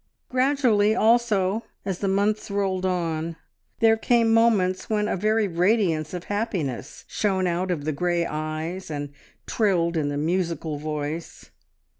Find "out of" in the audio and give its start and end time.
7.45-7.85